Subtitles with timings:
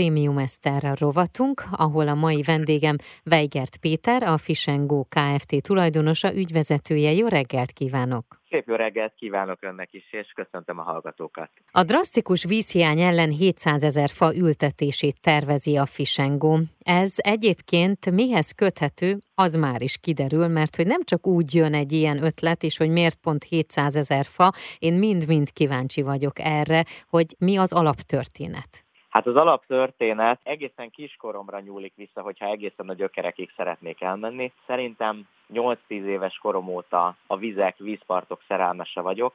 [0.00, 2.96] Prémium Eszter rovatunk, ahol a mai vendégem
[3.30, 5.62] Weigert Péter, a Fisengó Kft.
[5.62, 7.12] tulajdonosa, ügyvezetője.
[7.12, 8.24] Jó reggelt kívánok!
[8.50, 11.50] Szép jó reggelt kívánok önnek is, és köszöntöm a hallgatókat.
[11.70, 16.58] A drasztikus vízhiány ellen 700 ezer fa ültetését tervezi a Fisengó.
[16.78, 21.92] Ez egyébként mihez köthető, az már is kiderül, mert hogy nem csak úgy jön egy
[21.92, 27.26] ilyen ötlet, és hogy miért pont 700 ezer fa, én mind-mind kíváncsi vagyok erre, hogy
[27.38, 28.85] mi az alaptörténet.
[29.16, 34.52] Hát az alaptörténet egészen kiskoromra nyúlik vissza, hogyha egészen a gyökerekig szeretnék elmenni.
[34.66, 39.34] Szerintem 8-10 éves korom óta a vizek, vízpartok szerelmese vagyok,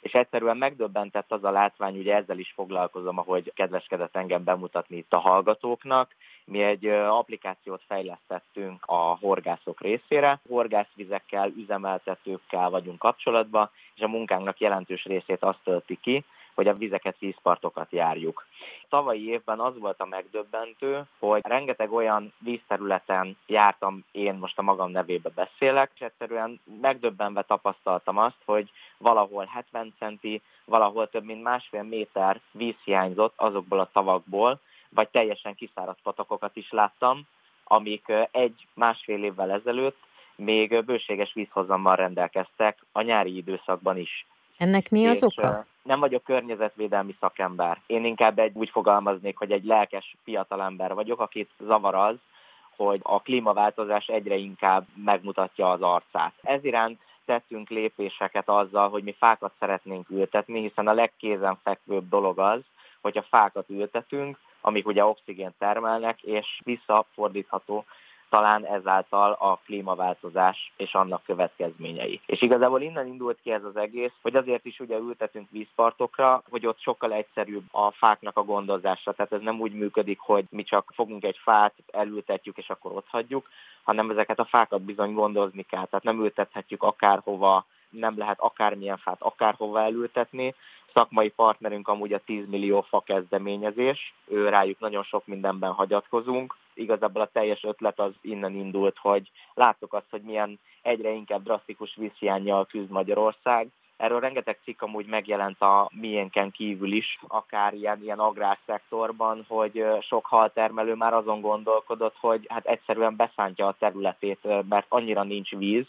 [0.00, 5.12] és egyszerűen megdöbbentett az a látvány, ugye ezzel is foglalkozom, ahogy kedveskedett engem bemutatni itt
[5.12, 6.14] a hallgatóknak.
[6.44, 10.40] Mi egy applikációt fejlesztettünk a horgászok részére.
[10.48, 17.18] Horgászvizekkel, üzemeltetőkkel vagyunk kapcsolatban, és a munkánknak jelentős részét azt tölti ki, hogy a vizeket,
[17.18, 18.46] vízpartokat járjuk.
[18.88, 24.90] Tavalyi évben az volt a megdöbbentő, hogy rengeteg olyan vízterületen jártam, én most a magam
[24.90, 31.82] nevébe beszélek, és egyszerűen megdöbbenve tapasztaltam azt, hogy valahol 70 centi, valahol több mint másfél
[31.82, 37.26] méter víz hiányzott azokból a tavakból, vagy teljesen kiszáradt patakokat is láttam,
[37.64, 39.96] amik egy-másfél évvel ezelőtt
[40.36, 44.26] még bőséges vízhozammal rendelkeztek a nyári időszakban is.
[44.58, 45.66] Ennek mi az oka?
[45.82, 47.80] Nem vagyok környezetvédelmi szakember.
[47.86, 52.16] Én inkább egy, úgy fogalmaznék, hogy egy lelkes fiatalember vagyok, akit zavar az,
[52.76, 56.32] hogy a klímaváltozás egyre inkább megmutatja az arcát.
[56.42, 62.60] Ez iránt tettünk lépéseket azzal, hogy mi fákat szeretnénk ültetni, hiszen a legkézenfekvőbb dolog az,
[63.00, 67.84] hogy a fákat ültetünk, amik ugye oxigént termelnek, és visszafordítható
[68.34, 72.20] talán ezáltal a klímaváltozás és annak következményei.
[72.26, 76.66] És igazából innen indult ki ez az egész, hogy azért is ugye ültetünk vízpartokra, hogy
[76.66, 79.12] ott sokkal egyszerűbb a fáknak a gondozása.
[79.12, 83.06] Tehát ez nem úgy működik, hogy mi csak fogunk egy fát, elültetjük és akkor ott
[83.08, 83.48] hagyjuk,
[83.82, 85.86] hanem ezeket a fákat bizony gondozni kell.
[85.86, 90.54] Tehát nem ültethetjük akárhova, nem lehet akármilyen fát akárhova elültetni.
[90.94, 96.56] Szakmai partnerünk amúgy a 10 millió fa kezdeményezés, ő rájuk nagyon sok mindenben hagyatkozunk.
[96.74, 101.94] Igazából a teljes ötlet az innen indult, hogy láttuk azt, hogy milyen egyre inkább drasztikus
[101.96, 108.18] vízhiányjal küzd Magyarország, Erről rengeteg cikk amúgy megjelent a miénken kívül is, akár ilyen, ilyen
[108.18, 114.38] agrárszektorban, hogy sok haltermelő már azon gondolkodott, hogy hát egyszerűen beszántja a területét,
[114.68, 115.86] mert annyira nincs víz,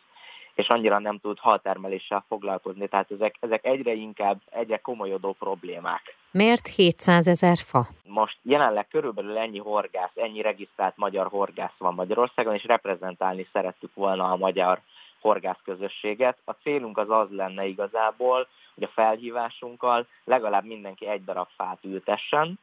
[0.55, 2.87] és annyira nem tud haltermeléssel foglalkozni.
[2.87, 6.15] Tehát ezek, ezek egyre inkább egyre komolyodó problémák.
[6.31, 7.85] Miért 700 ezer fa?
[8.03, 14.31] Most jelenleg körülbelül ennyi horgász, ennyi regisztrált magyar horgász van Magyarországon, és reprezentálni szerettük volna
[14.31, 14.79] a magyar
[15.21, 16.37] horgászközösséget.
[16.45, 22.59] A célunk az az lenne igazából, hogy a felhívásunkkal legalább mindenki egy darab fát ültessen,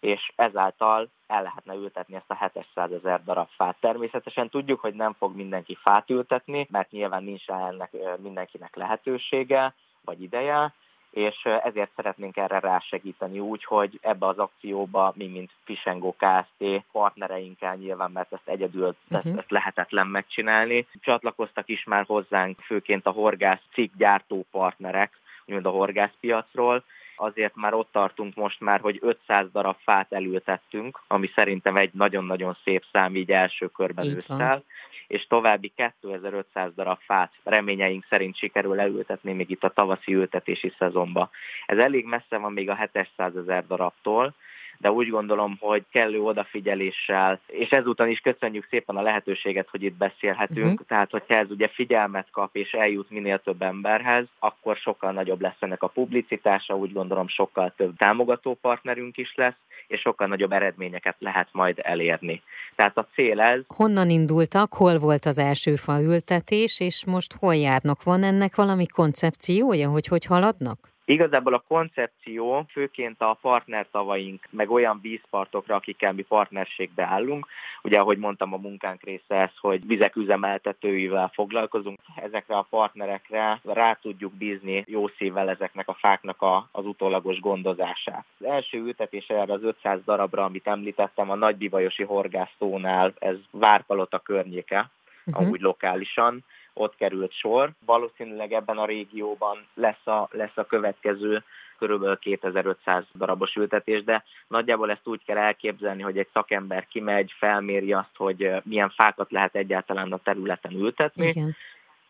[0.00, 3.76] és ezáltal el lehetne ültetni ezt a 700 ezer darab fát.
[3.80, 9.74] Természetesen tudjuk, hogy nem fog mindenki fát ültetni, mert nyilván nincs ennek mindenkinek lehetősége
[10.04, 10.72] vagy ideje,
[11.10, 16.84] és ezért szeretnénk erre rásegíteni úgy, hogy ebbe az akcióba mi, mint Fisengó Kft.
[16.92, 19.30] partnereinkkel nyilván, mert ezt egyedül uh-huh.
[19.30, 20.86] ezt, ezt lehetetlen megcsinálni.
[21.00, 25.12] Csatlakoztak is már hozzánk főként a horgász cikkgyártó partnerek,
[25.44, 26.84] úgymond a horgászpiacról,
[27.20, 32.56] azért már ott tartunk most már, hogy 500 darab fát elültettünk, ami szerintem egy nagyon-nagyon
[32.64, 34.64] szép szám így első körben ősszel,
[35.06, 41.30] és további 2500 darab fát reményeink szerint sikerül elültetni még itt a tavaszi ültetési szezonba.
[41.66, 44.34] Ez elég messze van még a 700 ezer darabtól,
[44.80, 49.96] de úgy gondolom, hogy kellő odafigyeléssel, és ezúton is köszönjük szépen a lehetőséget, hogy itt
[49.96, 50.86] beszélhetünk, uh-huh.
[50.86, 55.56] tehát hogyha ez ugye figyelmet kap és eljut minél több emberhez, akkor sokkal nagyobb lesz
[55.58, 61.16] ennek a publicitása, úgy gondolom sokkal több támogató partnerünk is lesz, és sokkal nagyobb eredményeket
[61.18, 62.42] lehet majd elérni.
[62.74, 63.60] Tehát a cél ez.
[63.66, 68.02] Honnan indultak, hol volt az első faültetés, és most hol járnak?
[68.02, 70.89] Van ennek valami koncepciója, hogy hogy haladnak?
[71.10, 77.46] Igazából a koncepció főként a partnertavaink, meg olyan vízpartokra, akikkel mi partnerségbe állunk.
[77.82, 81.98] Ugye, ahogy mondtam, a munkánk része ez, hogy vizek üzemeltetőivel foglalkozunk.
[82.16, 88.24] Ezekre a partnerekre rá tudjuk bízni jó szívvel ezeknek a fáknak a, az utólagos gondozását.
[88.38, 94.90] Az első ültetés erre az 500 darabra, amit említettem, a Nagybivajosi horgásztónál, ez Várpalota környéke,
[95.26, 95.44] uh-huh.
[95.44, 97.70] amúgy lokálisan ott került sor.
[97.86, 101.42] Valószínűleg ebben a régióban lesz a, lesz a következő
[101.78, 107.92] körülbelül 2500 darabos ültetés, de nagyjából ezt úgy kell elképzelni, hogy egy szakember kimegy, felméri
[107.92, 111.56] azt, hogy milyen fákat lehet egyáltalán a területen ültetni, Igen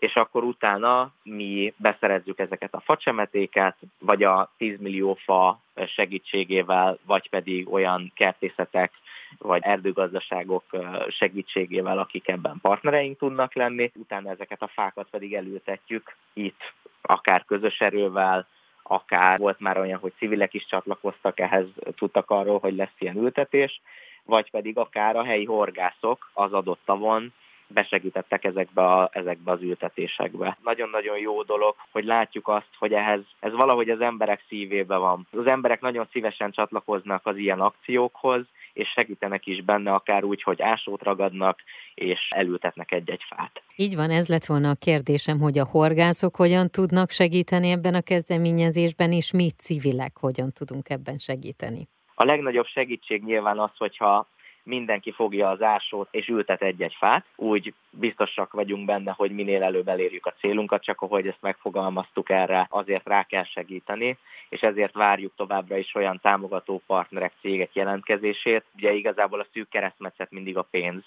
[0.00, 7.28] és akkor utána mi beszerezzük ezeket a facsemetéket, vagy a 10 millió fa segítségével, vagy
[7.28, 8.92] pedig olyan kertészetek,
[9.38, 10.64] vagy erdőgazdaságok
[11.08, 13.92] segítségével, akik ebben partnereink tudnak lenni.
[13.94, 18.46] Utána ezeket a fákat pedig elültetjük itt, akár közös erővel,
[18.82, 21.66] akár volt már olyan, hogy civilek is csatlakoztak ehhez,
[21.96, 23.80] tudtak arról, hogy lesz ilyen ültetés,
[24.24, 27.32] vagy pedig akár a helyi horgászok az adott tavon
[27.72, 30.58] besegítettek ezekbe, a, ezekbe az ültetésekbe.
[30.64, 35.26] Nagyon-nagyon jó dolog, hogy látjuk azt, hogy ehhez ez valahogy az emberek szívébe van.
[35.32, 40.62] Az emberek nagyon szívesen csatlakoznak az ilyen akciókhoz, és segítenek is benne, akár úgy, hogy
[40.62, 41.58] ásót ragadnak,
[41.94, 43.62] és elültetnek egy-egy fát.
[43.76, 48.00] Így van, ez lett volna a kérdésem, hogy a horgászok hogyan tudnak segíteni ebben a
[48.00, 51.88] kezdeményezésben, és mi civilek hogyan tudunk ebben segíteni.
[52.14, 54.28] A legnagyobb segítség nyilván az, hogyha
[54.62, 57.24] mindenki fogja az ásót és ültet egy-egy fát.
[57.36, 62.66] Úgy biztosak vagyunk benne, hogy minél előbb elérjük a célunkat, csak ahogy ezt megfogalmaztuk erre,
[62.70, 64.18] azért rá kell segíteni,
[64.48, 68.64] és ezért várjuk továbbra is olyan támogató partnerek, cégek jelentkezését.
[68.76, 71.02] Ugye igazából a szűk keresztmetszet mindig a pénz,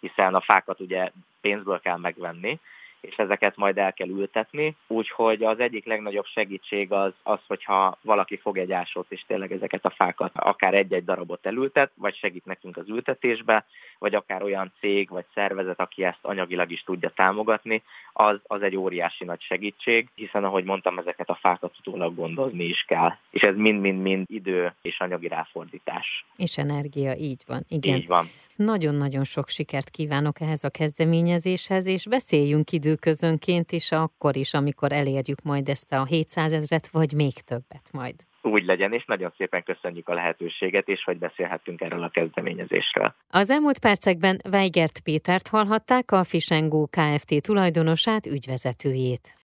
[0.00, 2.58] hiszen a fákat ugye pénzből kell megvenni,
[3.00, 4.76] és ezeket majd el kell ültetni.
[4.86, 9.84] Úgyhogy az egyik legnagyobb segítség az, az, hogyha valaki fog egy ásót, és tényleg ezeket
[9.84, 13.64] a fákat akár egy-egy darabot elültet, vagy segít nekünk az ültetésbe,
[13.98, 18.76] vagy akár olyan cég vagy szervezet, aki ezt anyagilag is tudja támogatni, az, az egy
[18.76, 23.12] óriási nagy segítség, hiszen ahogy mondtam, ezeket a fákat utólag gondozni is kell.
[23.30, 26.24] És ez mind-mind-mind idő és anyagi ráfordítás.
[26.36, 27.62] És energia, így van.
[27.68, 27.96] Igen.
[27.96, 28.26] Így van.
[28.56, 35.42] Nagyon-nagyon sok sikert kívánok ehhez a kezdeményezéshez, és beszéljünk időközönként is akkor is, amikor elérjük
[35.42, 38.14] majd ezt a 700 ezret, vagy még többet majd.
[38.42, 43.14] Úgy legyen, és nagyon szépen köszönjük a lehetőséget, és hogy beszélhettünk erről a kezdeményezésről.
[43.30, 47.42] Az elmúlt percekben Weigert Pétert hallhatták, a Fisengó Kft.
[47.42, 49.36] tulajdonosát, ügyvezetőjét.